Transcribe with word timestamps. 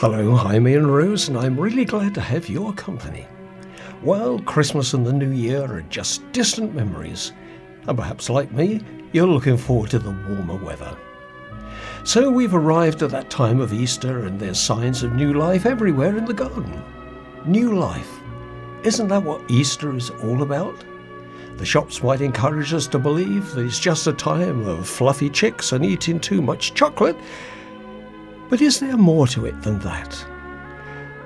Hello, 0.00 0.36
I'm 0.36 0.68
Ian 0.68 0.86
Rose, 0.86 1.26
and 1.26 1.36
I'm 1.36 1.58
really 1.58 1.84
glad 1.84 2.14
to 2.14 2.20
have 2.20 2.48
your 2.48 2.72
company. 2.72 3.26
Well, 4.00 4.38
Christmas 4.38 4.94
and 4.94 5.04
the 5.04 5.12
New 5.12 5.32
Year 5.32 5.64
are 5.64 5.82
just 5.90 6.22
distant 6.30 6.72
memories, 6.72 7.32
and 7.84 7.98
perhaps 7.98 8.30
like 8.30 8.52
me, 8.52 8.80
you're 9.10 9.26
looking 9.26 9.56
forward 9.56 9.90
to 9.90 9.98
the 9.98 10.16
warmer 10.28 10.54
weather. 10.64 10.96
So 12.04 12.30
we've 12.30 12.54
arrived 12.54 13.02
at 13.02 13.10
that 13.10 13.28
time 13.28 13.60
of 13.60 13.72
Easter, 13.72 14.24
and 14.24 14.38
there's 14.38 14.60
signs 14.60 15.02
of 15.02 15.14
new 15.14 15.32
life 15.32 15.66
everywhere 15.66 16.16
in 16.16 16.26
the 16.26 16.32
garden. 16.32 16.80
New 17.44 17.76
life. 17.76 18.20
Isn't 18.84 19.08
that 19.08 19.24
what 19.24 19.50
Easter 19.50 19.96
is 19.96 20.10
all 20.10 20.42
about? 20.42 20.84
The 21.56 21.66
shops 21.66 22.04
might 22.04 22.20
encourage 22.20 22.72
us 22.72 22.86
to 22.86 23.00
believe 23.00 23.50
that 23.50 23.66
it's 23.66 23.80
just 23.80 24.06
a 24.06 24.12
time 24.12 24.64
of 24.64 24.88
fluffy 24.88 25.28
chicks 25.28 25.72
and 25.72 25.84
eating 25.84 26.20
too 26.20 26.40
much 26.40 26.74
chocolate, 26.74 27.16
but 28.48 28.60
is 28.60 28.80
there 28.80 28.96
more 28.96 29.26
to 29.28 29.46
it 29.46 29.62
than 29.62 29.78
that? 29.80 30.24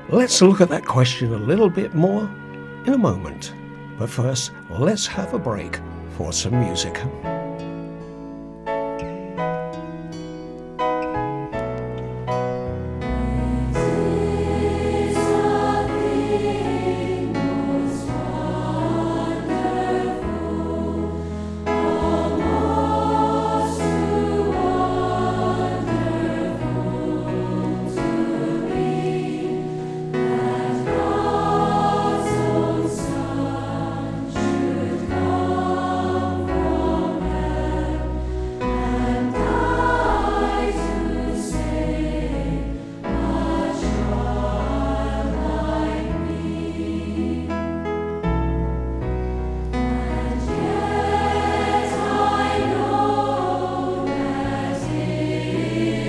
Let's 0.08 0.42
look 0.42 0.60
at 0.60 0.68
that 0.68 0.84
question 0.84 1.32
a 1.32 1.38
little 1.38 1.70
bit 1.70 1.94
more 1.94 2.24
in 2.86 2.92
a 2.92 2.98
moment. 2.98 3.54
But 3.98 4.10
first, 4.10 4.52
let's 4.68 5.06
have 5.06 5.32
a 5.32 5.38
break 5.38 5.80
for 6.16 6.32
some 6.32 6.58
music. 6.58 7.00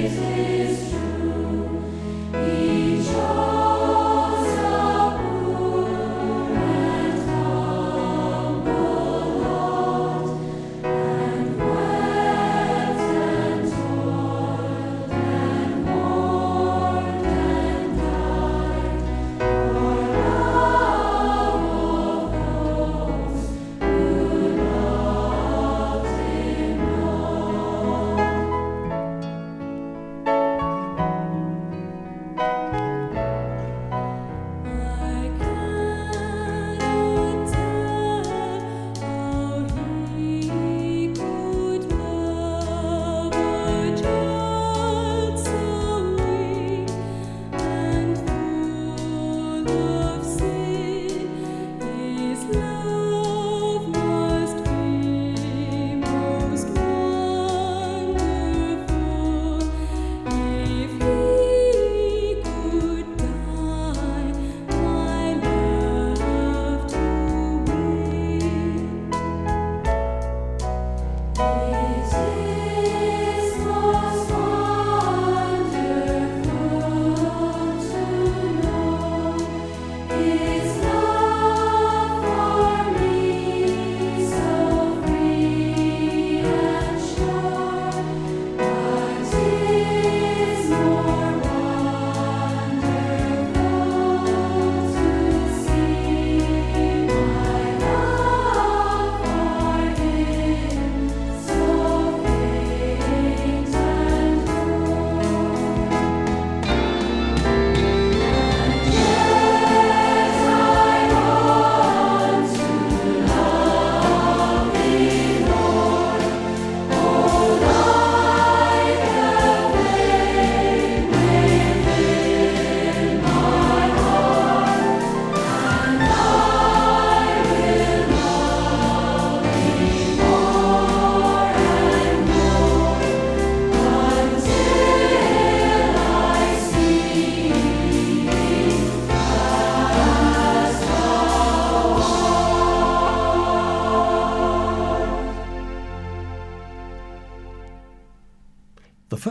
Jesus. 0.04 0.33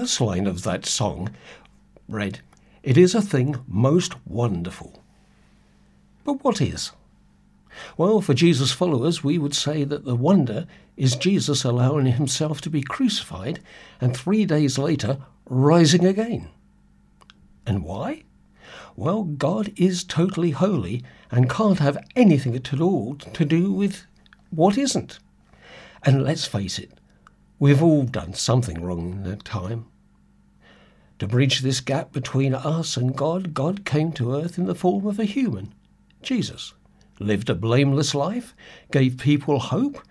First 0.03 0.21
line 0.21 0.49
of 0.49 0.65
that 0.65 0.85
song 0.85 1.31
read, 2.09 2.41
It 2.83 2.99
is 2.99 3.15
a 3.15 3.23
thing 3.23 3.63
most 3.69 4.15
wonderful. 4.27 5.01
But 6.25 6.43
what 6.43 6.61
is? 6.61 6.91
Well, 7.97 8.21
for 8.21 8.35
Jesus' 8.35 8.73
followers, 8.73 9.23
we 9.23 9.39
would 9.39 9.55
say 9.55 9.85
that 9.85 10.05
the 10.05 10.17
wonder 10.17 10.67
is 10.97 11.15
Jesus 11.15 11.63
allowing 11.63 12.07
himself 12.07 12.61
to 12.63 12.69
be 12.69 12.83
crucified 12.83 13.61
and 14.01 14.13
three 14.17 14.45
days 14.45 14.77
later 14.77 15.19
rising 15.47 16.05
again. 16.05 16.49
And 17.65 17.85
why? 17.85 18.25
Well, 18.97 19.23
God 19.23 19.73
is 19.77 20.03
totally 20.03 20.51
holy 20.51 21.05
and 21.31 21.49
can't 21.49 21.79
have 21.79 22.05
anything 22.17 22.57
at 22.57 22.81
all 22.81 23.15
to 23.15 23.45
do 23.45 23.71
with 23.73 24.05
what 24.51 24.77
isn't. 24.77 25.21
And 26.03 26.25
let's 26.25 26.45
face 26.45 26.81
it, 26.81 26.91
we've 27.61 27.85
all 27.85 28.03
done 28.03 28.35
something 28.35 28.83
wrong 28.83 29.13
in 29.13 29.23
that 29.23 29.45
time. 29.45 29.87
To 31.19 31.27
bridge 31.29 31.61
this 31.61 31.81
gap 31.81 32.13
between 32.13 32.55
us 32.55 32.97
and 32.97 33.17
God, 33.17 33.55
God 33.55 33.85
came 33.85 34.13
to 34.13 34.35
earth 34.35 34.59
in 34.59 34.67
the 34.67 34.75
form 34.75 35.07
of 35.07 35.19
a 35.19 35.25
human, 35.25 35.73
Jesus, 36.23 36.75
lived 37.19 37.51
a 37.51 37.55
blameless 37.55 38.15
life, 38.15 38.55
gave 38.91 39.19
people 39.19 39.59
hope, 39.59 40.03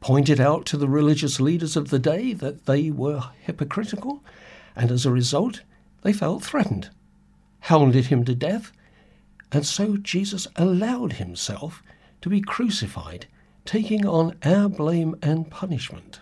pointed 0.00 0.40
out 0.40 0.66
to 0.66 0.76
the 0.76 0.88
religious 0.88 1.40
leaders 1.40 1.76
of 1.76 1.90
the 1.90 1.98
day 1.98 2.32
that 2.32 2.66
they 2.66 2.90
were 2.90 3.30
hypocritical, 3.40 4.22
and 4.74 4.90
as 4.90 5.04
a 5.04 5.10
result, 5.10 5.62
they 6.02 6.12
felt 6.12 6.42
threatened, 6.42 6.90
hounded 7.60 8.06
him 8.06 8.24
to 8.24 8.34
death, 8.34 8.72
and 9.52 9.66
so 9.66 9.96
Jesus 9.96 10.46
allowed 10.56 11.14
himself 11.14 11.82
to 12.22 12.28
be 12.28 12.40
crucified, 12.40 13.26
taking 13.64 14.06
on 14.06 14.36
our 14.44 14.68
blame 14.68 15.16
and 15.22 15.50
punishment. 15.50 16.20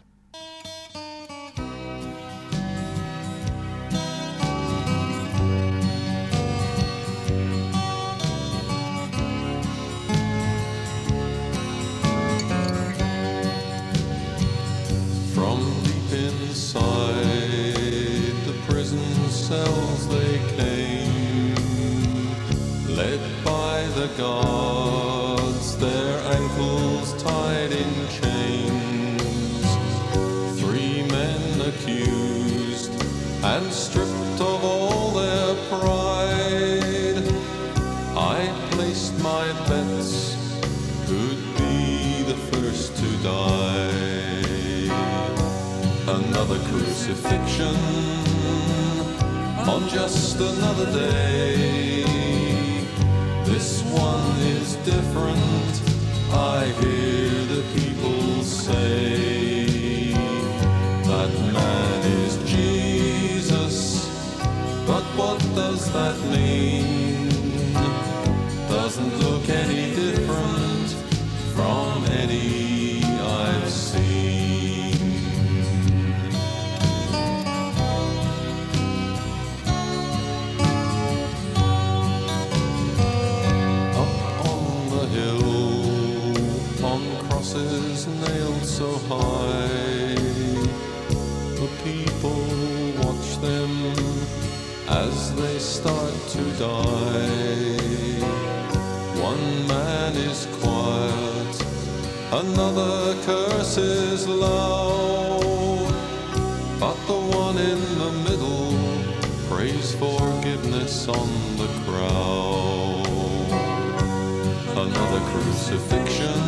Crucifixion 115.40 116.40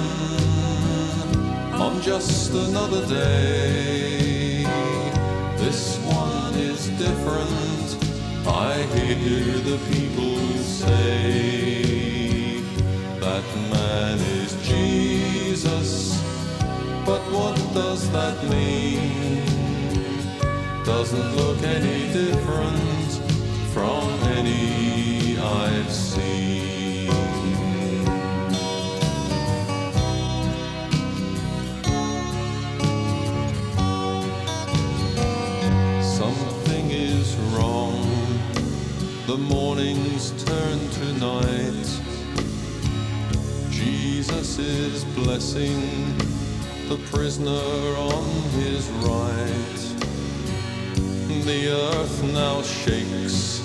on 1.75 2.01
just 2.03 2.53
another 2.53 3.07
day. 3.07 4.65
This 5.57 5.99
one 5.99 6.55
is 6.55 6.89
different, 7.05 7.89
I 8.47 8.83
hear 8.95 9.59
the 9.71 9.79
people 9.93 10.39
say. 10.63 11.83
That 13.21 13.45
man 13.71 14.19
is 14.19 14.51
Jesus, 14.67 16.21
but 17.07 17.23
what 17.37 17.57
does 17.75 18.11
that 18.11 18.37
mean? 18.45 19.45
Doesn't 20.85 21.37
look 21.37 21.63
any 21.63 22.13
different 22.13 23.11
from 23.73 24.09
any 24.39 25.39
I've 25.39 25.93
seen. 25.93 26.70
The 39.31 39.39
morning's 39.39 40.33
turned 40.45 40.93
to 40.93 41.13
night. 41.21 41.89
Jesus 43.71 44.59
is 44.59 45.05
blessing 45.05 45.79
the 46.89 46.97
prisoner 47.13 47.63
on 48.11 48.25
his 48.59 48.89
right. 49.07 49.83
The 51.45 51.71
earth 51.71 52.25
now 52.33 52.61
shakes 52.63 53.63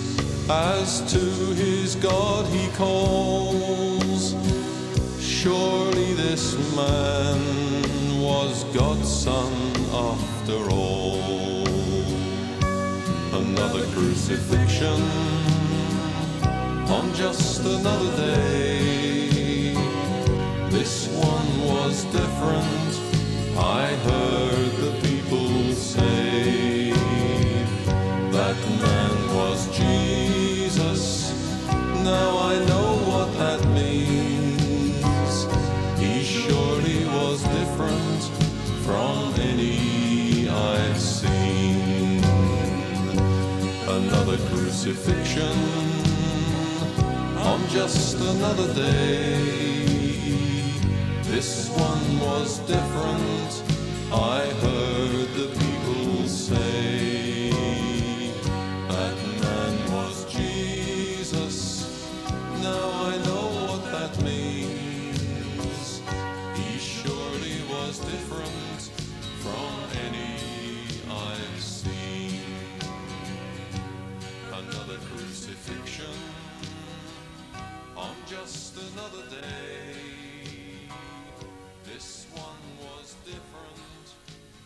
as 0.52 1.02
to 1.12 1.26
his 1.56 1.96
God 1.96 2.46
he 2.46 2.68
calls. 2.78 4.36
Surely 5.20 6.14
this 6.14 6.54
man 6.76 7.42
was 8.22 8.66
God's 8.66 9.12
son 9.12 9.52
after 9.92 10.60
all. 10.70 11.66
Another 13.34 13.84
crucifixion 13.94 15.45
on 16.96 17.14
just 17.14 17.60
another 17.66 18.12
day. 18.16 19.74
This 20.70 21.08
one 21.10 21.52
was 21.72 22.06
different, 22.06 22.92
I 23.58 23.86
heard 24.08 24.72
the 24.86 24.94
people 25.06 25.74
say. 25.74 26.92
That 28.38 28.58
man 28.86 29.16
was 29.40 29.60
Jesus, 29.78 31.04
now 32.12 32.30
I 32.52 32.54
know 32.70 32.90
what 33.12 33.30
that 33.44 33.62
means. 33.80 35.36
He 36.04 36.24
surely 36.24 37.00
was 37.18 37.44
different 37.60 38.22
from 38.86 39.34
any 39.52 40.48
I've 40.48 41.00
seen. 41.00 42.24
Another 44.00 44.38
crucifixion 44.50 45.85
on 47.46 47.68
just 47.70 48.18
another 48.20 48.74
day. 48.74 49.38
This 51.24 51.70
one 51.70 52.20
was 52.20 52.60
different, 52.60 53.64
I 54.12 54.48
heard 54.64 55.28
the 55.36 55.65
just 78.46 78.78
another 78.78 79.28
day. 79.28 80.88
This 81.84 82.28
one 82.32 82.44
was 82.80 83.16
different, 83.26 84.08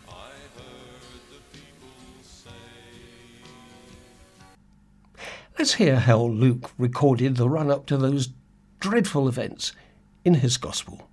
I 0.06 0.32
heard 0.54 1.22
the 1.30 1.40
people 1.58 1.88
say. 2.22 2.50
Let's 5.58 5.74
hear 5.74 5.96
how 5.96 6.20
Luke 6.20 6.70
recorded 6.76 7.36
the 7.36 7.48
run 7.48 7.70
up 7.70 7.86
to 7.86 7.96
those 7.96 8.28
dreadful 8.80 9.28
events 9.28 9.72
in 10.26 10.34
his 10.34 10.58
Gospel. 10.58 11.08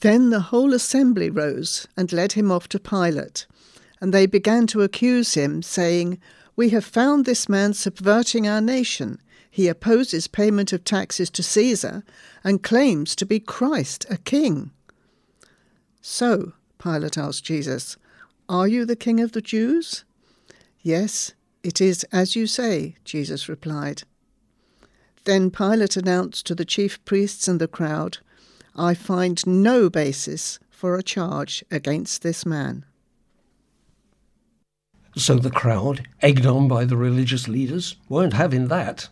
Then 0.00 0.30
the 0.30 0.40
whole 0.40 0.72
assembly 0.72 1.28
rose 1.28 1.86
and 1.94 2.10
led 2.10 2.32
him 2.32 2.50
off 2.50 2.68
to 2.68 2.78
Pilate. 2.78 3.46
And 4.00 4.14
they 4.14 4.24
began 4.24 4.66
to 4.68 4.80
accuse 4.80 5.34
him, 5.34 5.60
saying, 5.60 6.18
We 6.56 6.70
have 6.70 6.86
found 6.86 7.26
this 7.26 7.50
man 7.50 7.74
subverting 7.74 8.48
our 8.48 8.62
nation. 8.62 9.20
He 9.50 9.66
opposes 9.66 10.28
payment 10.28 10.72
of 10.72 10.84
taxes 10.84 11.28
to 11.30 11.42
Caesar 11.42 12.04
and 12.44 12.62
claims 12.62 13.16
to 13.16 13.26
be 13.26 13.40
Christ, 13.40 14.06
a 14.08 14.16
king. 14.16 14.70
So, 16.00 16.52
Pilate 16.78 17.18
asked 17.18 17.44
Jesus, 17.44 17.96
Are 18.48 18.68
you 18.68 18.84
the 18.84 18.96
king 18.96 19.20
of 19.20 19.32
the 19.32 19.42
Jews? 19.42 20.04
Yes, 20.82 21.32
it 21.62 21.80
is 21.80 22.04
as 22.04 22.36
you 22.36 22.46
say, 22.46 22.94
Jesus 23.04 23.48
replied. 23.48 24.04
Then 25.24 25.50
Pilate 25.50 25.96
announced 25.96 26.46
to 26.46 26.54
the 26.54 26.64
chief 26.64 27.04
priests 27.04 27.46
and 27.48 27.60
the 27.60 27.68
crowd, 27.68 28.18
I 28.74 28.94
find 28.94 29.46
no 29.46 29.90
basis 29.90 30.58
for 30.70 30.96
a 30.96 31.02
charge 31.02 31.64
against 31.70 32.22
this 32.22 32.46
man. 32.46 32.86
So 35.16 35.34
the 35.36 35.50
crowd, 35.50 36.06
egged 36.22 36.46
on 36.46 36.68
by 36.68 36.84
the 36.84 36.96
religious 36.96 37.48
leaders, 37.48 37.96
weren't 38.08 38.32
having 38.32 38.68
that. 38.68 39.08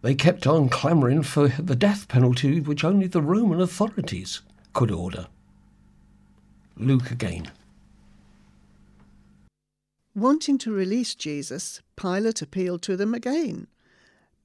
They 0.00 0.14
kept 0.14 0.46
on 0.46 0.68
clamouring 0.68 1.22
for 1.24 1.48
the 1.48 1.74
death 1.74 2.06
penalty 2.06 2.60
which 2.60 2.84
only 2.84 3.08
the 3.08 3.22
Roman 3.22 3.60
authorities 3.60 4.42
could 4.72 4.90
order. 4.90 5.26
Luke 6.76 7.10
again. 7.10 7.50
Wanting 10.14 10.58
to 10.58 10.72
release 10.72 11.14
Jesus, 11.14 11.80
Pilate 11.96 12.42
appealed 12.42 12.82
to 12.82 12.96
them 12.96 13.12
again. 13.12 13.66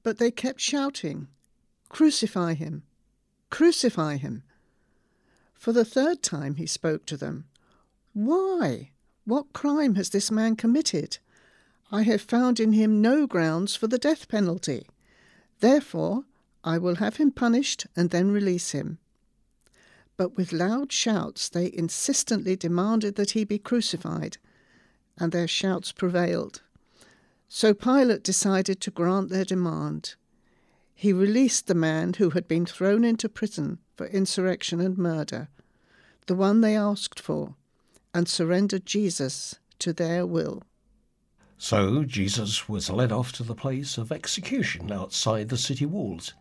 But 0.02 0.18
they 0.18 0.30
kept 0.30 0.60
shouting, 0.60 1.28
Crucify 1.88 2.54
him! 2.54 2.82
Crucify 3.50 4.16
him! 4.16 4.42
For 5.54 5.72
the 5.72 5.84
third 5.84 6.22
time 6.22 6.56
he 6.56 6.66
spoke 6.66 7.06
to 7.06 7.16
them. 7.16 7.44
Why? 8.12 8.90
What 9.24 9.52
crime 9.52 9.94
has 9.94 10.10
this 10.10 10.30
man 10.30 10.56
committed? 10.56 11.18
I 11.90 12.02
have 12.02 12.20
found 12.20 12.58
in 12.60 12.72
him 12.72 13.00
no 13.00 13.26
grounds 13.26 13.76
for 13.76 13.86
the 13.86 13.98
death 13.98 14.28
penalty. 14.28 14.86
Therefore, 15.60 16.24
I 16.62 16.78
will 16.78 16.96
have 16.96 17.16
him 17.16 17.30
punished 17.30 17.86
and 17.94 18.10
then 18.10 18.30
release 18.30 18.70
him. 18.70 18.98
But 20.16 20.36
with 20.36 20.52
loud 20.52 20.92
shouts 20.92 21.48
they 21.48 21.72
insistently 21.72 22.56
demanded 22.56 23.16
that 23.16 23.32
he 23.32 23.44
be 23.44 23.58
crucified, 23.58 24.38
and 25.18 25.32
their 25.32 25.48
shouts 25.48 25.92
prevailed. 25.92 26.62
So 27.48 27.74
Pilate 27.74 28.22
decided 28.22 28.80
to 28.80 28.90
grant 28.90 29.28
their 29.28 29.44
demand. 29.44 30.14
He 30.94 31.12
released 31.12 31.66
the 31.66 31.74
man 31.74 32.14
who 32.14 32.30
had 32.30 32.48
been 32.48 32.66
thrown 32.66 33.04
into 33.04 33.28
prison 33.28 33.78
for 33.96 34.06
insurrection 34.06 34.80
and 34.80 34.96
murder, 34.96 35.48
the 36.26 36.34
one 36.34 36.60
they 36.60 36.76
asked 36.76 37.20
for, 37.20 37.56
and 38.12 38.28
surrendered 38.28 38.86
Jesus 38.86 39.56
to 39.80 39.92
their 39.92 40.24
will. 40.24 40.62
So 41.64 42.04
Jesus 42.04 42.68
was 42.68 42.90
led 42.90 43.10
off 43.10 43.32
to 43.32 43.42
the 43.42 43.54
place 43.54 43.96
of 43.96 44.12
execution 44.12 44.92
outside 44.92 45.48
the 45.48 45.56
city 45.56 45.86
walls, 45.86 46.34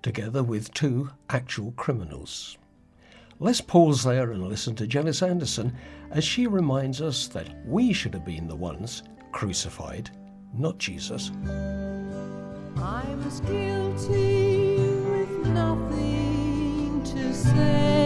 together 0.00 0.42
with 0.42 0.72
two 0.72 1.10
actual 1.28 1.72
criminals. 1.72 2.56
Let's 3.40 3.60
pause 3.60 4.02
there 4.04 4.32
and 4.32 4.48
listen 4.48 4.74
to 4.76 4.86
Janice 4.86 5.22
Anderson 5.22 5.76
as 6.12 6.24
she 6.24 6.46
reminds 6.46 7.02
us 7.02 7.28
that 7.28 7.62
we 7.66 7.92
should 7.92 8.14
have 8.14 8.24
been 8.24 8.48
the 8.48 8.56
ones 8.56 9.02
crucified 9.32 10.10
not 10.54 10.78
Jesus. 10.78 11.30
I 12.78 13.04
was 13.22 13.40
guilty 13.40 14.76
with 14.78 15.46
nothing 15.48 17.02
to 17.04 17.34
say, 17.34 17.99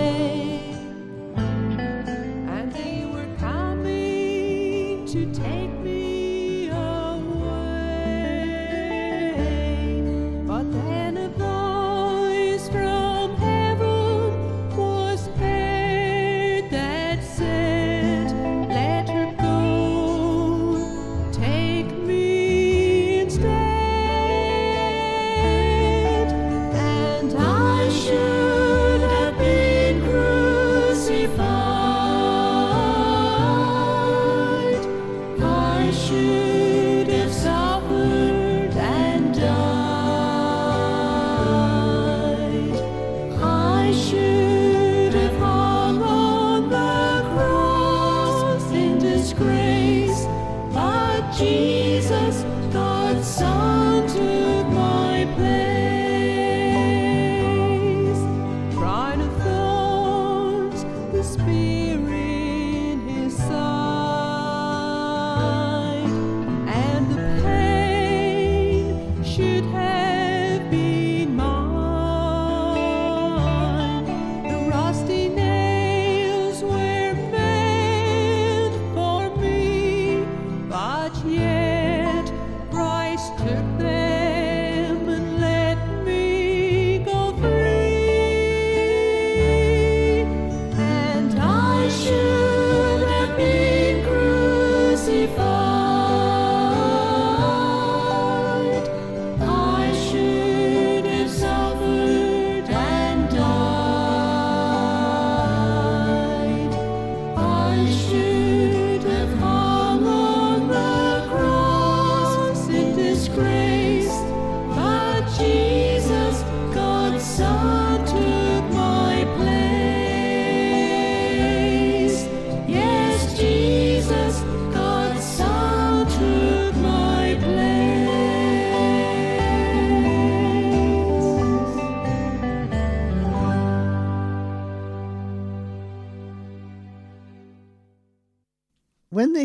Jesus, 51.36 51.73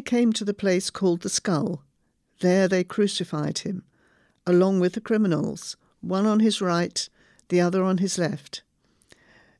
came 0.09 0.33
to 0.33 0.43
the 0.43 0.55
place 0.55 0.89
called 0.89 1.21
the 1.21 1.29
skull, 1.29 1.83
there 2.39 2.67
they 2.67 2.83
crucified 2.83 3.59
him, 3.59 3.83
along 4.47 4.79
with 4.79 4.93
the 4.93 4.99
criminals, 4.99 5.77
one 6.01 6.25
on 6.25 6.39
his 6.39 6.59
right, 6.59 7.07
the 7.49 7.61
other 7.61 7.83
on 7.83 7.99
his 7.99 8.17
left. 8.17 8.63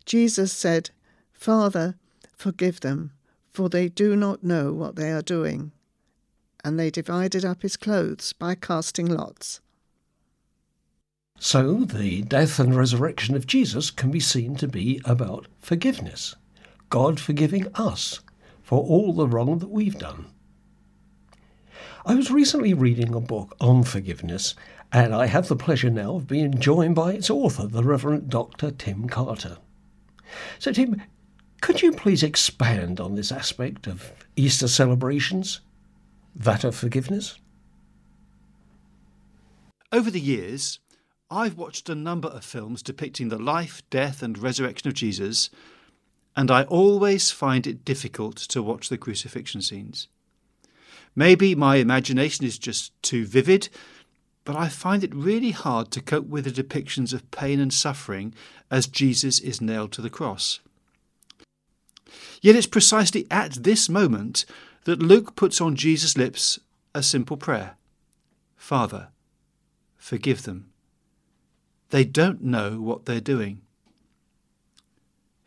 Jesus 0.08 0.52
said, 0.52 0.90
Father, 1.32 2.00
forgive 2.36 2.80
them, 2.80 3.12
for 3.52 3.70
they 3.70 3.90
do 3.90 4.16
not 4.16 4.44
know 4.44 4.74
what 4.74 4.96
they 4.96 5.12
are 5.12 5.22
doing. 5.22 5.72
And 6.64 6.80
they 6.80 6.90
divided 6.90 7.46
up 7.46 7.62
his 7.62 7.78
clothes 7.78 8.34
by 8.34 8.56
casting 8.56 9.06
lots. 9.06 9.62
So, 11.38 11.82
the 11.84 12.24
death 12.24 12.60
and 12.60 12.76
resurrection 12.76 13.36
of 13.36 13.46
Jesus 13.46 13.92
can 13.92 14.10
be 14.10 14.20
seen 14.20 14.56
to 14.56 14.68
be 14.68 15.00
about 15.06 15.46
forgiveness. 15.60 16.34
God 16.90 17.20
forgiving 17.20 17.68
us 17.76 18.22
for 18.64 18.80
all 18.80 19.14
the 19.14 19.28
wrong 19.28 19.60
that 19.60 19.70
we've 19.70 20.00
done. 20.00 20.26
I 22.06 22.16
was 22.16 22.32
recently 22.32 22.74
reading 22.74 23.14
a 23.14 23.20
book 23.20 23.56
on 23.60 23.84
forgiveness, 23.84 24.56
and 24.92 25.14
I 25.14 25.28
have 25.28 25.48
the 25.48 25.56
pleasure 25.56 25.90
now 25.90 26.16
of 26.16 26.28
being 26.28 26.60
joined 26.60 26.96
by 26.96 27.14
its 27.14 27.30
author, 27.30 27.68
the 27.68 27.84
Reverend 27.84 28.30
Dr. 28.30 28.72
Tim 28.72 29.08
Carter. 29.08 29.58
So, 30.58 30.72
Tim, 30.72 31.02
could 31.62 31.82
you 31.82 31.92
please 31.92 32.24
expand 32.24 33.00
on 33.00 33.16
this 33.16 33.32
aspect 33.32 33.88
of 33.88 34.12
Easter 34.36 34.68
celebrations, 34.68 35.62
that 36.36 36.64
of 36.64 36.76
forgiveness? 36.76 37.38
Over 39.92 40.12
the 40.12 40.20
years, 40.20 40.80
I've 41.32 41.58
watched 41.58 41.90
a 41.90 41.96
number 41.96 42.28
of 42.28 42.44
films 42.44 42.82
depicting 42.82 43.30
the 43.30 43.38
life, 43.38 43.84
death, 43.90 44.24
and 44.24 44.38
resurrection 44.38 44.88
of 44.88 44.94
Jesus, 44.94 45.50
and 46.36 46.50
I 46.50 46.64
always 46.64 47.32
find 47.32 47.68
it 47.68 47.86
difficult 47.86 48.38
to 48.38 48.64
watch 48.64 48.90
the 48.90 48.98
crucifixion 48.98 49.62
scenes. 49.62 50.08
Maybe 51.16 51.56
my 51.56 51.78
imagination 51.78 52.46
is 52.46 52.58
just 52.58 52.92
too 53.02 53.26
vivid, 53.26 53.70
but 54.46 54.56
I 54.56 54.68
find 54.68 55.04
it 55.04 55.14
really 55.14 55.52
hard 55.52 55.92
to 55.92 56.02
cope 56.02 56.28
with 56.28 56.46
the 56.46 56.64
depictions 56.64 57.14
of 57.14 57.30
pain 57.32 57.60
and 57.60 57.74
suffering 57.74 58.34
as 58.72 58.88
Jesus 58.88 59.40
is 59.40 59.62
nailed 59.62 59.92
to 59.94 60.02
the 60.02 60.10
cross. 60.10 60.60
Yet 62.42 62.56
it's 62.56 62.68
precisely 62.68 63.28
at 63.30 63.64
this 63.64 63.90
moment 63.90 64.46
that 64.86 65.02
Luke 65.02 65.36
puts 65.36 65.60
on 65.60 65.76
Jesus' 65.76 66.18
lips 66.18 66.60
a 66.96 67.04
simple 67.04 67.38
prayer 67.38 67.76
Father, 68.56 69.10
forgive 69.98 70.44
them. 70.44 70.70
They 71.90 72.04
don't 72.04 72.44
know 72.44 72.80
what 72.82 73.06
they're 73.06 73.22
doing. 73.22 73.62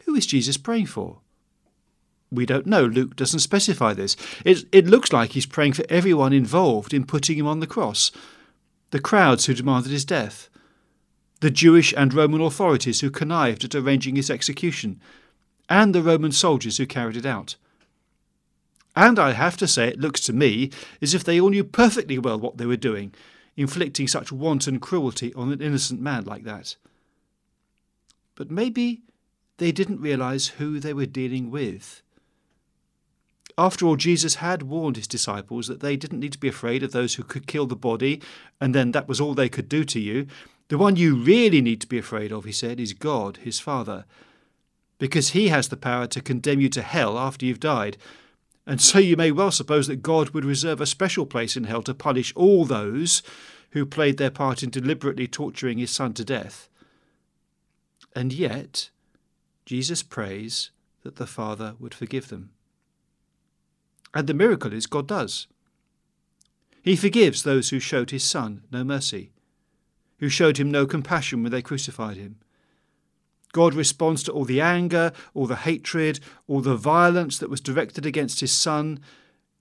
Who 0.04 0.14
is 0.14 0.26
Jesus 0.26 0.57
praying 0.57 0.87
for? 0.87 1.22
We 2.33 2.47
don't 2.47 2.67
know. 2.67 2.85
Luke 2.85 3.15
doesn't 3.15 3.41
specify 3.41 3.93
this. 3.93 4.17
It, 4.45 4.65
it 4.73 4.87
looks 4.87 5.12
like 5.12 5.33
he's 5.33 5.47
praying 5.47 5.75
for 5.75 5.85
everyone 5.89 6.33
involved 6.33 6.95
in 6.95 7.05
putting 7.05 7.39
him 7.39 7.47
on 7.47 7.61
the 7.61 7.67
cross 7.67 8.11
the 8.93 9.01
crowds 9.01 9.47
who 9.47 9.55
demanded 9.55 9.91
his 9.91 10.05
death, 10.05 10.51
the 11.41 11.51
Jewish 11.51 11.95
and 11.97 12.12
Roman 12.12 12.43
authorities 12.43 13.01
who 13.01 13.11
connived 13.11 13.65
at 13.65 13.75
arranging 13.75 14.17
his 14.17 14.31
execution, 14.31 15.01
and 15.69 15.95
the 15.95 16.03
Roman 16.03 16.31
soldiers 16.31 16.77
who 16.77 16.87
carried 16.87 17.17
it 17.17 17.25
out. 17.25 17.57
And 18.95 19.19
I 19.19 19.33
have 19.33 19.57
to 19.57 19.67
say, 19.67 19.89
it 19.89 19.99
looks 19.99 20.21
to 20.21 20.35
me 20.35 20.71
as 21.01 21.15
if 21.15 21.25
they 21.25 21.41
all 21.41 21.49
knew 21.49 21.65
perfectly 21.65 22.19
well 22.19 22.39
what 22.39 22.59
they 22.59 22.67
were 22.67 22.77
doing, 22.77 23.15
inflicting 23.57 24.07
such 24.07 24.31
wanton 24.31 24.79
cruelty 24.79 25.33
on 25.33 25.51
an 25.51 25.62
innocent 25.62 26.01
man 26.01 26.25
like 26.25 26.45
that. 26.45 26.77
But 28.35 28.51
maybe 28.51 29.01
they 29.57 29.73
didn't 29.73 30.01
realize 30.01 30.49
who 30.49 30.81
they 30.81 30.93
were 30.93 31.07
dealing 31.07 31.51
with. 31.51 32.03
After 33.59 33.87
all, 33.87 33.97
Jesus 33.97 34.37
had 34.37 34.63
warned 34.63 34.97
his 34.97 35.07
disciples 35.07 35.67
that 35.69 35.81
they 35.81 35.97
didn't 35.97 36.21
need 36.21 36.33
to 36.33 36.39
be 36.39 36.49
afraid 36.49 36.83
of 36.83 36.93
those 36.93 37.15
who 37.15 37.23
could 37.23 37.47
kill 37.47 37.67
the 37.67 37.77
body, 37.77 38.21
and 38.61 38.75
then 38.75 38.93
that 38.93 39.09
was 39.09 39.21
all 39.21 39.35
they 39.35 39.49
could 39.49 39.69
do 39.69 39.85
to 39.85 40.01
you. 40.01 40.27
The 40.69 40.79
one 40.79 40.97
you 40.97 41.17
really 41.17 41.61
need 41.61 41.81
to 41.83 41.87
be 41.87 41.99
afraid 41.99 42.33
of, 42.33 42.45
he 42.45 42.53
said, 42.53 42.81
is 42.81 42.95
God, 42.95 43.39
his 43.39 43.61
Father, 43.61 44.07
because 44.99 45.31
he 45.31 45.49
has 45.49 45.69
the 45.69 45.77
power 45.77 46.07
to 46.07 46.23
condemn 46.23 46.61
you 46.61 46.69
to 46.71 46.83
hell 46.83 47.19
after 47.19 47.45
you've 47.45 47.61
died. 47.61 47.99
And 48.67 48.81
so 48.81 48.99
you 48.99 49.17
may 49.17 49.33
well 49.33 49.51
suppose 49.51 49.87
that 49.89 50.03
God 50.03 50.31
would 50.31 50.45
reserve 50.45 50.81
a 50.81 50.87
special 50.87 51.27
place 51.27 51.57
in 51.57 51.65
hell 51.65 51.83
to 51.83 51.95
punish 51.95 52.33
all 52.35 52.65
those 52.65 53.23
who 53.71 53.85
played 53.85 54.17
their 54.17 54.31
part 54.31 54.63
in 54.63 54.71
deliberately 54.71 55.27
torturing 55.27 55.79
his 55.79 55.91
son 55.91 56.15
to 56.15 56.25
death. 56.25 56.69
And 58.15 58.33
yet, 58.33 58.91
Jesus 59.67 60.03
prays 60.03 60.71
that 61.03 61.17
the 61.17 61.27
Father 61.27 61.75
would 61.81 61.95
forgive 61.95 62.29
them. 62.29 62.51
And 64.14 64.26
the 64.26 64.35
miracle 64.35 64.73
is 64.73 64.87
God 64.87 65.09
does. 65.09 65.47
He 66.83 66.97
forgives 66.97 67.42
those 67.42 67.71
who 67.71 67.78
showed 67.78 68.11
his 68.11 68.25
Son 68.25 68.64
no 68.71 68.85
mercy, 68.85 69.31
who 70.19 70.28
showed 70.28 70.59
him 70.59 70.71
no 70.71 70.87
compassion 70.87 71.42
when 71.42 71.52
they 71.52 71.62
crucified 71.62 72.16
him. 72.16 72.37
God 73.52 73.75
responds 73.75 74.23
to 74.25 74.33
all 74.33 74.45
the 74.45 74.61
anger, 74.61 75.12
all 75.35 75.47
the 75.47 75.57
hatred, 75.57 76.21
all 76.49 76.61
the 76.61 76.75
violence 76.75 77.38
that 77.38 77.50
was 77.50 77.61
directed 77.61 78.07
against 78.07 78.40
his 78.40 78.52
Son 78.52 78.99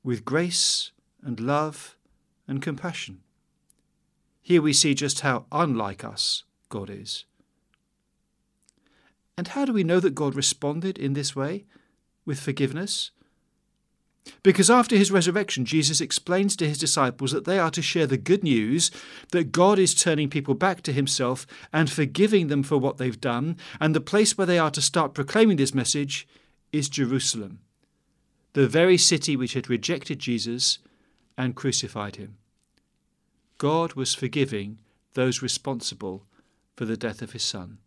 with 0.04 0.26
grace 0.26 0.92
and 1.22 1.40
love 1.40 1.98
and 2.48 2.62
compassion. 2.62 3.20
Here 4.42 4.62
we 4.62 4.74
see 4.74 4.96
just 4.96 5.20
how 5.20 5.46
unlike 5.52 6.04
us 6.04 6.44
God 6.70 6.90
is. 6.90 7.26
And 9.38 9.50
how 9.50 9.66
do 9.66 9.74
we 9.74 9.84
know 9.84 10.00
that 10.00 10.16
God 10.16 10.36
responded 10.36 10.98
in 10.98 11.14
this 11.14 11.36
way, 11.36 11.66
with 12.26 12.40
forgiveness? 12.40 13.12
Because 14.44 14.70
after 14.70 14.96
his 14.96 15.12
resurrection, 15.12 15.66
Jesus 15.66 16.00
explains 16.00 16.56
to 16.56 16.68
his 16.68 16.78
disciples 16.78 17.32
that 17.32 17.46
they 17.46 17.58
are 17.58 17.72
to 17.72 17.82
share 17.82 18.08
the 18.08 18.18
good 18.18 18.44
news 18.44 18.92
that 19.32 19.52
God 19.52 19.80
is 19.80 19.96
turning 19.96 20.30
people 20.30 20.54
back 20.54 20.82
to 20.84 20.94
himself 20.94 21.48
and 21.74 21.90
forgiving 21.90 22.48
them 22.48 22.64
for 22.64 22.78
what 22.78 22.98
they've 22.98 23.20
done, 23.20 23.58
and 23.80 23.96
the 23.96 24.02
place 24.02 24.38
where 24.38 24.48
they 24.48 24.60
are 24.60 24.72
to 24.72 24.82
start 24.82 25.14
proclaiming 25.14 25.58
this 25.58 25.74
message 25.74 26.28
is 26.72 26.90
Jerusalem, 26.90 27.60
the 28.54 28.68
very 28.68 28.98
city 28.98 29.36
which 29.36 29.54
had 29.54 29.70
rejected 29.70 30.20
Jesus 30.20 30.80
and 31.38 31.56
crucified 31.56 32.18
him. 32.18 32.38
God 33.58 33.94
was 33.94 34.16
forgiving 34.16 34.78
those 35.14 35.42
responsible 35.42 36.26
for 36.76 36.86
the 36.86 36.98
death 36.98 37.22
of 37.22 37.34
his 37.34 37.44
son. 37.44 37.80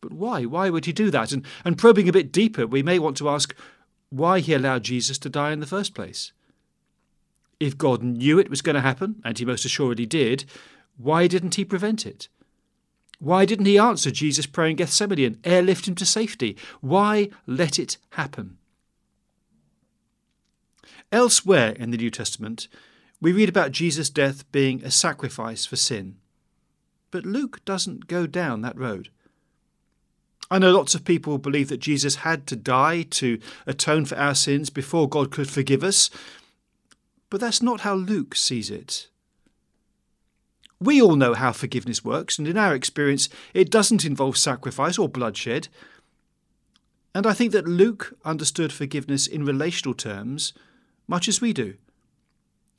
But 0.00 0.12
why? 0.12 0.44
Why 0.44 0.70
would 0.70 0.84
he 0.84 0.92
do 0.92 1.10
that? 1.10 1.32
And, 1.32 1.44
and 1.64 1.78
probing 1.78 2.08
a 2.08 2.12
bit 2.12 2.32
deeper, 2.32 2.66
we 2.66 2.82
may 2.82 2.98
want 2.98 3.16
to 3.18 3.28
ask 3.28 3.54
why 4.10 4.40
he 4.40 4.54
allowed 4.54 4.84
Jesus 4.84 5.18
to 5.18 5.28
die 5.28 5.52
in 5.52 5.60
the 5.60 5.66
first 5.66 5.94
place. 5.94 6.32
If 7.58 7.78
God 7.78 8.02
knew 8.02 8.38
it 8.38 8.50
was 8.50 8.62
going 8.62 8.74
to 8.74 8.82
happen, 8.82 9.20
and 9.24 9.38
he 9.38 9.44
most 9.44 9.64
assuredly 9.64 10.06
did, 10.06 10.44
why 10.96 11.26
didn't 11.26 11.54
he 11.54 11.64
prevent 11.64 12.06
it? 12.06 12.28
Why 13.18 13.44
didn't 13.44 13.66
he 13.66 13.78
answer 13.78 14.10
Jesus' 14.10 14.46
prayer 14.46 14.68
in 14.68 14.76
Gethsemane 14.76 15.24
and 15.24 15.38
airlift 15.44 15.88
him 15.88 15.94
to 15.96 16.06
safety? 16.06 16.56
Why 16.80 17.30
let 17.46 17.78
it 17.78 17.96
happen? 18.10 18.58
Elsewhere 21.10 21.70
in 21.72 21.90
the 21.90 21.96
New 21.96 22.10
Testament, 22.10 22.68
we 23.20 23.32
read 23.32 23.48
about 23.48 23.72
Jesus' 23.72 24.10
death 24.10 24.50
being 24.52 24.82
a 24.82 24.90
sacrifice 24.90 25.64
for 25.64 25.76
sin. 25.76 26.16
But 27.10 27.24
Luke 27.24 27.64
doesn't 27.64 28.08
go 28.08 28.26
down 28.26 28.60
that 28.60 28.78
road. 28.78 29.08
I 30.50 30.58
know 30.58 30.72
lots 30.72 30.94
of 30.94 31.04
people 31.04 31.38
believe 31.38 31.68
that 31.68 31.78
Jesus 31.78 32.16
had 32.16 32.46
to 32.46 32.56
die 32.56 33.02
to 33.02 33.38
atone 33.66 34.04
for 34.04 34.16
our 34.16 34.34
sins 34.34 34.70
before 34.70 35.08
God 35.08 35.30
could 35.30 35.50
forgive 35.50 35.82
us, 35.82 36.08
but 37.30 37.40
that's 37.40 37.62
not 37.62 37.80
how 37.80 37.94
Luke 37.94 38.36
sees 38.36 38.70
it. 38.70 39.08
We 40.78 41.00
all 41.00 41.16
know 41.16 41.34
how 41.34 41.52
forgiveness 41.52 42.04
works, 42.04 42.38
and 42.38 42.46
in 42.46 42.56
our 42.56 42.74
experience, 42.74 43.28
it 43.54 43.70
doesn't 43.70 44.04
involve 44.04 44.36
sacrifice 44.36 44.98
or 44.98 45.08
bloodshed. 45.08 45.68
And 47.14 47.26
I 47.26 47.32
think 47.32 47.52
that 47.52 47.66
Luke 47.66 48.16
understood 48.24 48.72
forgiveness 48.72 49.26
in 49.26 49.44
relational 49.44 49.94
terms 49.94 50.52
much 51.08 51.28
as 51.28 51.40
we 51.40 51.52
do. 51.52 51.74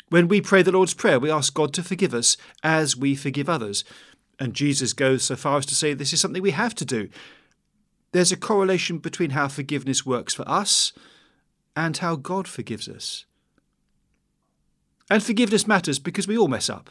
When 0.09 0.27
we 0.27 0.41
pray 0.41 0.61
the 0.61 0.71
Lord's 0.71 0.93
Prayer, 0.93 1.19
we 1.19 1.31
ask 1.31 1.53
God 1.53 1.73
to 1.73 1.83
forgive 1.83 2.13
us 2.13 2.37
as 2.63 2.95
we 2.95 3.15
forgive 3.15 3.49
others. 3.49 3.83
And 4.39 4.53
Jesus 4.53 4.93
goes 4.93 5.23
so 5.23 5.35
far 5.35 5.57
as 5.57 5.65
to 5.65 5.75
say 5.75 5.93
this 5.93 6.13
is 6.13 6.21
something 6.21 6.41
we 6.41 6.51
have 6.51 6.75
to 6.75 6.85
do 6.85 7.09
there's 8.17 8.31
a 8.31 8.37
correlation 8.37 8.97
between 8.97 9.29
how 9.29 9.47
forgiveness 9.47 10.05
works 10.05 10.33
for 10.33 10.47
us 10.49 10.91
and 11.75 11.97
how 11.97 12.15
God 12.15 12.47
forgives 12.47 12.89
us. 12.89 13.25
And 15.09 15.21
forgiveness 15.21 15.67
matters 15.67 15.99
because 15.99 16.27
we 16.27 16.37
all 16.37 16.47
mess 16.47 16.69
up. 16.69 16.89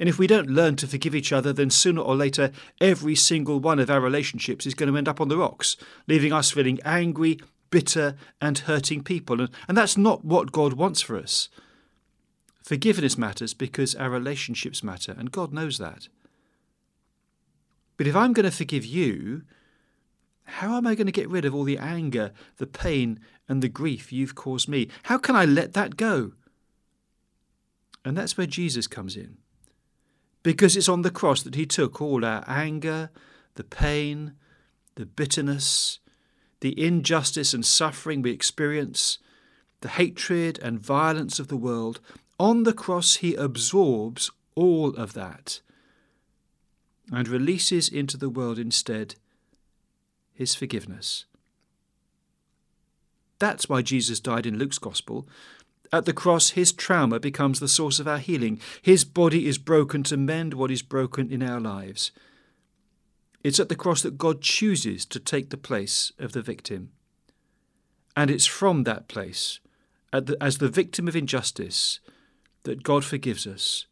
And 0.00 0.08
if 0.08 0.18
we 0.18 0.26
don't 0.26 0.50
learn 0.50 0.74
to 0.76 0.88
forgive 0.88 1.14
each 1.14 1.32
other, 1.32 1.52
then 1.52 1.70
sooner 1.70 2.00
or 2.00 2.16
later, 2.16 2.50
every 2.80 3.14
single 3.14 3.60
one 3.60 3.78
of 3.78 3.88
our 3.88 4.00
relationships 4.00 4.66
is 4.66 4.74
going 4.74 4.90
to 4.90 4.98
end 4.98 5.06
up 5.06 5.20
on 5.20 5.28
the 5.28 5.36
rocks, 5.36 5.76
leaving 6.08 6.32
us 6.32 6.50
feeling 6.50 6.80
angry, 6.84 7.38
bitter, 7.70 8.16
and 8.40 8.58
hurting 8.58 9.04
people. 9.04 9.40
And, 9.40 9.50
and 9.68 9.78
that's 9.78 9.96
not 9.96 10.24
what 10.24 10.50
God 10.50 10.72
wants 10.72 11.00
for 11.00 11.16
us. 11.16 11.48
Forgiveness 12.64 13.16
matters 13.16 13.54
because 13.54 13.94
our 13.94 14.10
relationships 14.10 14.82
matter, 14.82 15.14
and 15.16 15.30
God 15.30 15.52
knows 15.52 15.78
that. 15.78 16.08
But 17.96 18.08
if 18.08 18.16
I'm 18.16 18.32
going 18.32 18.50
to 18.50 18.56
forgive 18.56 18.84
you, 18.84 19.42
how 20.52 20.76
am 20.76 20.86
I 20.86 20.94
going 20.94 21.06
to 21.06 21.12
get 21.12 21.30
rid 21.30 21.44
of 21.44 21.54
all 21.54 21.64
the 21.64 21.78
anger, 21.78 22.32
the 22.58 22.66
pain, 22.66 23.18
and 23.48 23.62
the 23.62 23.68
grief 23.68 24.12
you've 24.12 24.34
caused 24.34 24.68
me? 24.68 24.88
How 25.04 25.16
can 25.16 25.34
I 25.34 25.44
let 25.44 25.72
that 25.72 25.96
go? 25.96 26.32
And 28.04 28.16
that's 28.16 28.36
where 28.36 28.46
Jesus 28.46 28.86
comes 28.86 29.16
in. 29.16 29.38
Because 30.42 30.76
it's 30.76 30.88
on 30.88 31.02
the 31.02 31.10
cross 31.10 31.42
that 31.42 31.54
he 31.54 31.64
took 31.64 32.02
all 32.02 32.24
our 32.24 32.44
anger, 32.46 33.10
the 33.54 33.64
pain, 33.64 34.34
the 34.96 35.06
bitterness, 35.06 36.00
the 36.60 36.78
injustice 36.80 37.54
and 37.54 37.64
suffering 37.64 38.20
we 38.20 38.30
experience, 38.30 39.18
the 39.80 39.88
hatred 39.88 40.58
and 40.58 40.78
violence 40.78 41.38
of 41.38 41.48
the 41.48 41.56
world. 41.56 42.00
On 42.38 42.64
the 42.64 42.74
cross, 42.74 43.16
he 43.16 43.34
absorbs 43.34 44.30
all 44.54 44.90
of 44.96 45.14
that 45.14 45.60
and 47.10 47.26
releases 47.26 47.88
into 47.88 48.16
the 48.16 48.30
world 48.30 48.58
instead 48.58 49.14
his 50.42 50.56
forgiveness. 50.56 51.24
That's 53.38 53.68
why 53.68 53.80
Jesus 53.80 54.18
died 54.18 54.44
in 54.44 54.58
Luke's 54.58 54.80
Gospel. 54.80 55.28
At 55.92 56.04
the 56.04 56.12
cross, 56.12 56.50
his 56.50 56.72
trauma 56.72 57.20
becomes 57.20 57.60
the 57.60 57.68
source 57.68 58.00
of 58.00 58.08
our 58.08 58.18
healing. 58.18 58.60
His 58.82 59.04
body 59.04 59.46
is 59.46 59.56
broken 59.56 60.02
to 60.04 60.16
mend 60.16 60.54
what 60.54 60.72
is 60.72 60.82
broken 60.82 61.30
in 61.30 61.44
our 61.44 61.60
lives. 61.60 62.10
It's 63.44 63.60
at 63.60 63.68
the 63.68 63.76
cross 63.76 64.02
that 64.02 64.18
God 64.18 64.40
chooses 64.40 65.04
to 65.06 65.20
take 65.20 65.50
the 65.50 65.56
place 65.56 66.12
of 66.18 66.32
the 66.32 66.42
victim. 66.42 66.90
And 68.16 68.28
it's 68.28 68.46
from 68.46 68.82
that 68.82 69.06
place, 69.06 69.60
as 70.12 70.58
the 70.58 70.68
victim 70.68 71.06
of 71.06 71.14
injustice, 71.14 72.00
that 72.64 72.82
God 72.82 73.04
forgives 73.04 73.46
us 73.46 73.86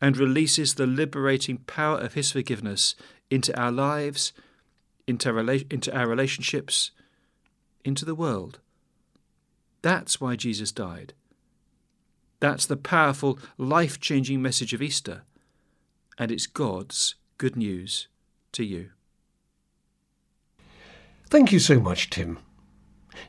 and 0.00 0.16
releases 0.16 0.74
the 0.74 0.86
liberating 0.86 1.58
power 1.58 1.98
of 1.98 2.14
his 2.14 2.32
forgiveness 2.32 2.96
into 3.30 3.56
our 3.60 3.70
lives 3.70 4.32
into, 5.06 5.30
rela- 5.30 5.70
into 5.72 5.96
our 5.96 6.06
relationships, 6.06 6.90
into 7.84 8.04
the 8.04 8.14
world. 8.14 8.60
That's 9.82 10.20
why 10.20 10.36
Jesus 10.36 10.72
died. 10.72 11.12
That's 12.40 12.66
the 12.66 12.76
powerful, 12.76 13.38
life 13.56 14.00
changing 14.00 14.42
message 14.42 14.72
of 14.72 14.82
Easter. 14.82 15.22
And 16.18 16.30
it's 16.30 16.46
God's 16.46 17.14
good 17.38 17.56
news 17.56 18.08
to 18.52 18.64
you. 18.64 18.90
Thank 21.28 21.52
you 21.52 21.58
so 21.58 21.80
much, 21.80 22.10
Tim. 22.10 22.38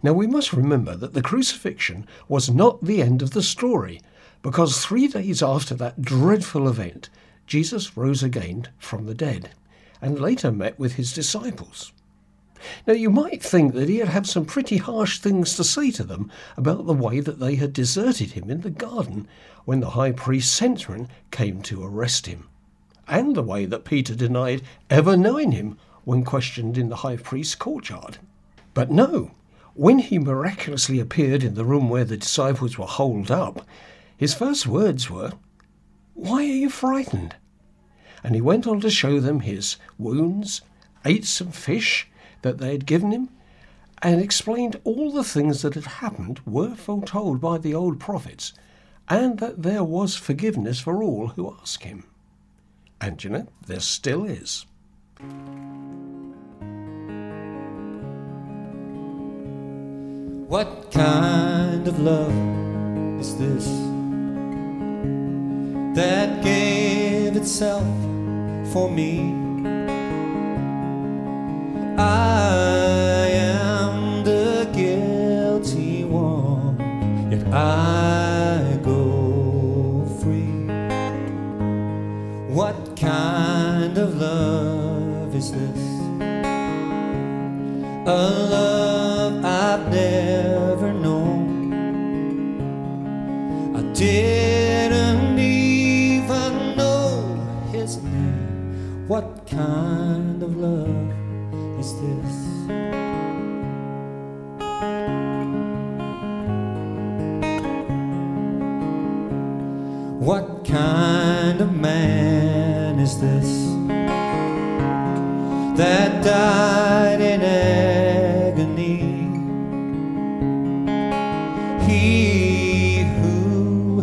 Now 0.03 0.13
we 0.13 0.27
must 0.27 0.53
remember 0.53 0.95
that 0.95 1.13
the 1.13 1.21
crucifixion 1.21 2.05
was 2.27 2.49
not 2.49 2.83
the 2.83 3.01
end 3.01 3.21
of 3.21 3.31
the 3.31 3.41
story, 3.41 4.01
because 4.41 4.85
three 4.85 5.07
days 5.07 5.41
after 5.41 5.73
that 5.75 6.01
dreadful 6.01 6.67
event, 6.67 7.09
Jesus 7.45 7.97
rose 7.97 8.23
again 8.23 8.67
from 8.77 9.05
the 9.05 9.15
dead 9.15 9.51
and 10.01 10.19
later 10.19 10.51
met 10.51 10.77
with 10.79 10.93
his 10.93 11.13
disciples. 11.13 11.91
Now, 12.87 12.93
you 12.93 13.09
might 13.09 13.43
think 13.43 13.73
that 13.75 13.87
he'd 13.87 14.07
have 14.07 14.27
some 14.27 14.45
pretty 14.45 14.77
harsh 14.77 15.19
things 15.19 15.55
to 15.55 15.63
say 15.63 15.91
to 15.91 16.03
them 16.03 16.31
about 16.57 16.85
the 16.85 16.93
way 16.93 17.19
that 17.19 17.39
they 17.39 17.55
had 17.55 17.71
deserted 17.71 18.31
him 18.31 18.49
in 18.49 18.61
the 18.61 18.69
garden 18.71 19.27
when 19.65 19.79
the 19.79 19.91
high 19.91 20.11
priest 20.11 20.53
Centurion 20.55 21.07
came 21.31 21.61
to 21.63 21.83
arrest 21.83 22.25
him. 22.25 22.47
and 23.07 23.35
the 23.35 23.43
way 23.43 23.65
that 23.65 23.85
Peter 23.85 24.13
denied 24.15 24.61
ever 24.89 25.15
knowing 25.15 25.51
him 25.53 25.77
when 26.03 26.23
questioned 26.23 26.77
in 26.77 26.89
the 26.89 26.97
high 26.97 27.15
priest's 27.15 27.55
courtyard. 27.55 28.17
But 28.73 28.91
no, 28.91 29.31
when 29.73 29.99
he 29.99 30.19
miraculously 30.19 30.99
appeared 30.99 31.43
in 31.43 31.55
the 31.55 31.65
room 31.65 31.89
where 31.89 32.05
the 32.05 32.17
disciples 32.17 32.77
were 32.77 32.85
holed 32.85 33.31
up, 33.31 33.65
his 34.15 34.33
first 34.33 34.67
words 34.67 35.09
were, 35.09 35.33
Why 36.13 36.39
are 36.39 36.43
you 36.43 36.69
frightened? 36.69 37.35
And 38.27 38.35
he 38.35 38.41
went 38.41 38.67
on 38.67 38.81
to 38.81 38.89
show 38.89 39.21
them 39.21 39.39
his 39.39 39.77
wounds, 39.97 40.59
ate 41.05 41.23
some 41.23 41.53
fish 41.53 42.09
that 42.41 42.57
they 42.57 42.73
had 42.73 42.85
given 42.85 43.11
him, 43.11 43.29
and 44.01 44.19
explained 44.19 44.81
all 44.83 45.13
the 45.13 45.23
things 45.23 45.61
that 45.61 45.75
had 45.75 45.85
happened 45.85 46.41
were 46.45 46.75
foretold 46.75 47.39
by 47.39 47.57
the 47.57 47.73
old 47.73 48.01
prophets, 48.01 48.51
and 49.07 49.39
that 49.39 49.63
there 49.63 49.85
was 49.85 50.17
forgiveness 50.17 50.81
for 50.81 51.01
all 51.01 51.27
who 51.27 51.55
ask 51.61 51.83
him. 51.83 52.03
And 52.99 53.23
you 53.23 53.29
know, 53.29 53.47
there 53.65 53.79
still 53.79 54.25
is. 54.25 54.65
What 60.49 60.91
kind 60.91 61.87
of 61.87 61.97
love 62.01 63.21
is 63.21 63.37
this 63.37 63.65
that 65.95 66.43
gave 66.43 67.37
itself 67.37 68.16
for 68.73 68.89
me? 68.89 69.46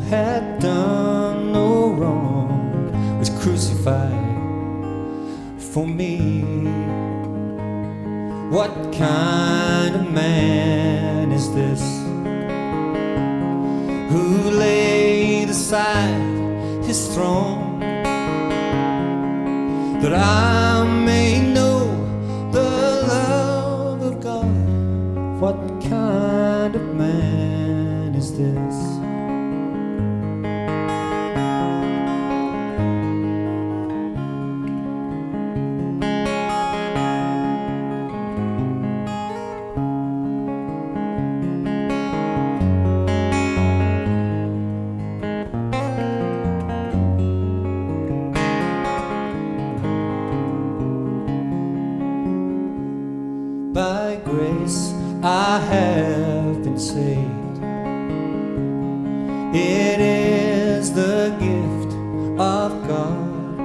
Had 0.08 0.58
done 0.60 1.52
no 1.52 1.88
wrong 1.92 3.18
was 3.18 3.30
crucified 3.42 4.12
for 5.58 5.86
me. 5.86 6.42
What 8.50 8.72
kind 8.92 9.96
of 9.96 10.12
man 10.12 11.32
is 11.32 11.52
this 11.54 11.82
who 14.12 14.50
laid 14.50 15.48
aside 15.48 16.84
his 16.84 17.08
throne 17.14 17.80
that 20.00 20.14
I 20.14 20.84
may 21.04 21.40
know 21.40 21.80
the 22.52 22.70
love 23.08 24.02
of 24.02 24.20
God? 24.20 25.40
What 25.40 25.58
kind 25.82 26.76
of 26.76 26.94
man 26.94 28.14
is 28.14 28.36
this? 28.36 28.83
By 53.74 54.20
grace 54.24 54.94
I 55.20 55.58
have 55.58 56.62
been 56.62 56.78
saved. 56.78 57.58
It 59.52 59.98
is 59.98 60.92
the 60.94 61.34
gift 61.40 61.92
of 62.38 62.86
God. 62.86 63.58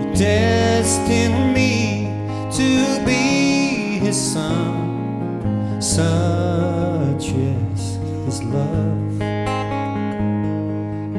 He 0.00 0.14
destined 0.14 1.52
me 1.52 2.06
to 2.52 3.04
be 3.04 3.98
His 3.98 4.16
Son, 4.16 5.82
such 5.82 7.32
is 7.34 7.98
His 8.24 8.42
love. 8.44 9.18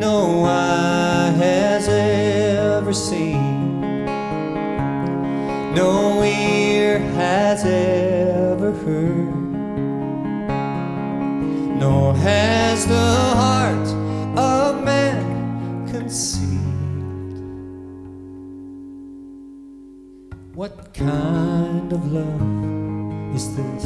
No 0.02 0.46
eye 0.46 1.32
has 1.38 1.88
ever 1.88 2.92
seen. 2.92 3.82
No 5.76 6.07
love 22.18 23.36
is 23.36 23.56
this? 23.56 23.84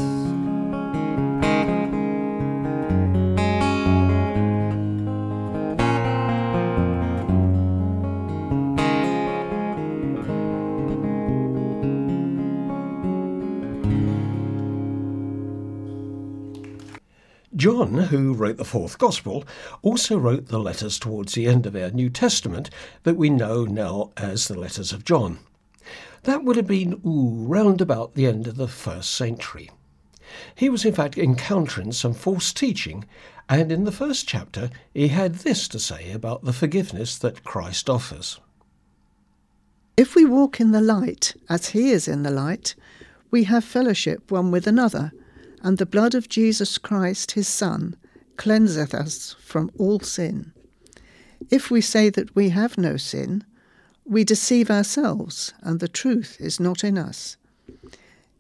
John, 17.54 17.94
who 17.94 18.34
wrote 18.34 18.58
the 18.58 18.66
fourth 18.66 18.98
Gospel, 18.98 19.44
also 19.84 20.18
wrote 20.18 20.48
the 20.48 20.60
letters 20.60 20.98
towards 20.98 21.34
the 21.34 21.46
end 21.46 21.68
of 21.68 21.76
our 21.76 21.92
New 21.92 22.10
Testament 22.10 22.72
that 23.04 23.18
we 23.18 23.30
know 23.30 23.66
now 23.66 24.12
as 24.18 24.48
the 24.48 24.60
letters 24.60 24.92
of 24.92 25.06
John. 25.06 25.38
That 26.24 26.44
would 26.44 26.56
have 26.56 26.68
been 26.68 27.02
ooh, 27.06 27.46
round 27.46 27.82
about 27.82 28.16
the 28.16 28.28
end 28.28 28.48
of 28.48 28.56
the 28.56 28.68
first 28.68 29.12
century. 29.12 29.70
He 30.56 30.70
was 30.70 30.86
in 30.86 30.94
fact 30.94 31.18
encountering 31.18 31.92
some 31.92 32.14
false 32.14 32.54
teaching, 32.54 33.06
and 33.50 33.72
in 33.72 33.84
the 33.84 33.92
first 33.92 34.28
chapter 34.28 34.70
he 34.94 35.10
had 35.10 35.36
this 35.36 35.68
to 35.70 35.80
say 35.80 36.12
about 36.12 36.44
the 36.44 36.54
forgiveness 36.54 37.18
that 37.18 37.44
Christ 37.44 37.90
offers. 37.90 38.40
If 39.98 40.16
we 40.16 40.26
walk 40.26 40.60
in 40.60 40.72
the 40.72 40.82
light, 40.82 41.36
as 41.50 41.70
he 41.70 41.92
is 41.92 42.08
in 42.08 42.24
the 42.24 42.32
light, 42.32 42.76
we 43.30 43.44
have 43.46 43.64
fellowship 43.64 44.32
one 44.32 44.52
with 44.52 44.68
another, 44.68 45.12
and 45.62 45.78
the 45.78 45.86
blood 45.86 46.16
of 46.16 46.30
Jesus 46.30 46.78
Christ, 46.78 47.32
his 47.32 47.48
Son, 47.48 47.96
cleanseth 48.38 48.94
us 48.94 49.36
from 49.40 49.70
all 49.78 50.00
sin. 50.00 50.54
If 51.50 51.70
we 51.70 51.82
say 51.82 52.10
that 52.10 52.36
we 52.36 52.50
have 52.50 52.78
no 52.78 52.98
sin, 52.98 53.44
we 54.06 54.24
deceive 54.24 54.70
ourselves, 54.70 55.54
and 55.62 55.80
the 55.80 55.88
truth 55.88 56.38
is 56.40 56.60
not 56.60 56.84
in 56.84 56.98
us. 56.98 57.38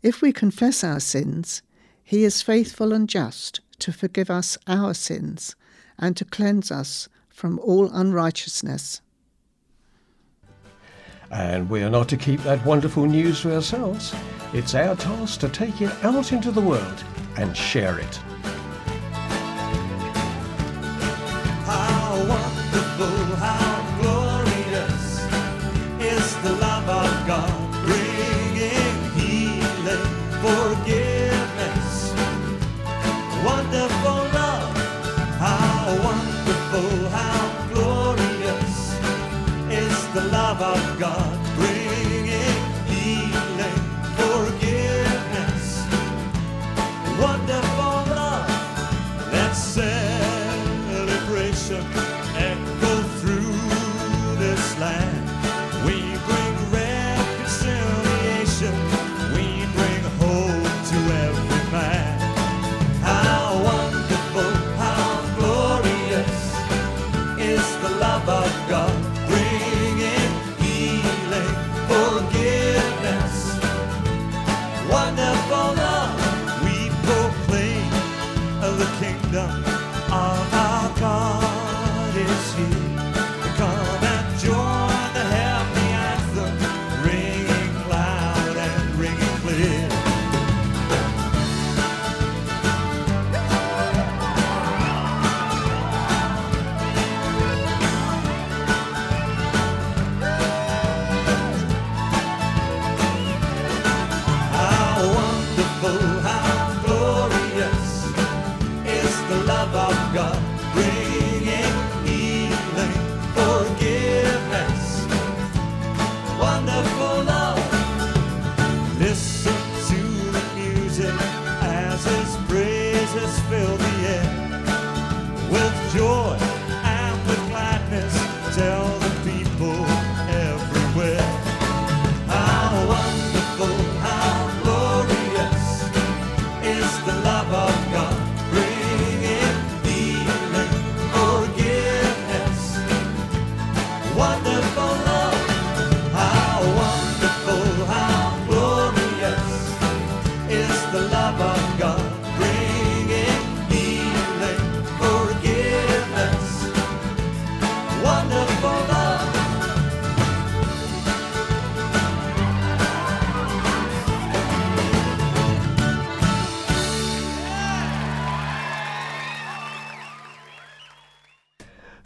If 0.01 0.21
we 0.21 0.33
confess 0.33 0.83
our 0.83 0.99
sins, 0.99 1.61
he 2.03 2.23
is 2.23 2.41
faithful 2.41 2.91
and 2.91 3.07
just 3.07 3.61
to 3.79 3.91
forgive 3.91 4.29
us 4.29 4.57
our 4.67 4.93
sins 4.93 5.55
and 5.97 6.17
to 6.17 6.25
cleanse 6.25 6.71
us 6.71 7.07
from 7.29 7.59
all 7.59 7.89
unrighteousness. 7.91 9.01
And 11.31 11.69
we 11.69 11.81
are 11.83 11.89
not 11.89 12.09
to 12.09 12.17
keep 12.17 12.41
that 12.41 12.65
wonderful 12.65 13.05
news 13.05 13.41
to 13.41 13.55
ourselves. 13.55 14.13
It's 14.53 14.75
our 14.75 14.95
task 14.95 15.39
to 15.39 15.49
take 15.49 15.81
it 15.81 15.91
out 16.03 16.33
into 16.33 16.51
the 16.51 16.59
world 16.59 17.03
and 17.37 17.55
share 17.55 17.99
it. 17.99 18.19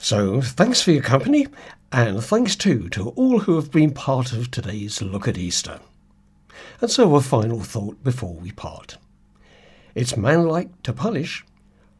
So 0.05 0.39
thanks 0.39 0.83
for 0.83 0.91
your 0.91 1.01
company, 1.01 1.47
and 1.91 2.23
thanks 2.23 2.55
too 2.55 2.89
to 2.89 3.09
all 3.15 3.39
who 3.39 3.55
have 3.55 3.71
been 3.71 3.89
part 3.89 4.33
of 4.33 4.51
today's 4.51 5.01
Look 5.01 5.27
at 5.27 5.35
Easter. 5.35 5.79
And 6.79 6.91
so 6.91 7.15
a 7.15 7.21
final 7.21 7.61
thought 7.61 8.03
before 8.03 8.35
we 8.35 8.51
part. 8.51 8.99
It's 9.95 10.15
manlike 10.15 10.83
to 10.83 10.93
punish, 10.93 11.43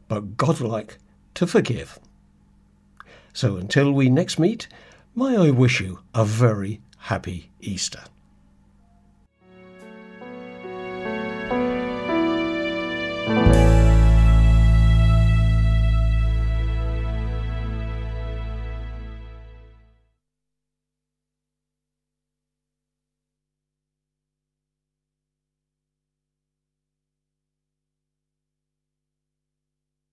but 0.06 0.36
godlike 0.36 0.98
to 1.34 1.48
forgive. 1.48 1.98
So 3.32 3.56
until 3.56 3.90
we 3.90 4.08
next 4.08 4.38
meet, 4.38 4.68
may 5.16 5.36
I 5.36 5.50
wish 5.50 5.80
you 5.80 5.98
a 6.14 6.24
very 6.24 6.80
happy 6.96 7.50
Easter. 7.58 8.04